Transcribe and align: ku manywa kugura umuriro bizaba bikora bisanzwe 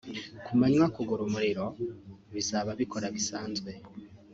ku 0.45 0.51
manywa 0.59 0.87
kugura 0.95 1.21
umuriro 1.27 1.65
bizaba 2.33 2.69
bikora 2.79 3.07
bisanzwe 3.15 3.71